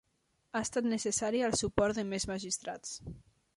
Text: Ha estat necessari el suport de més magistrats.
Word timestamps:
Ha 0.53 0.61
estat 0.67 0.87
necessari 0.93 1.45
el 1.49 1.55
suport 1.61 2.01
de 2.01 2.07
més 2.15 2.27
magistrats. 2.35 2.99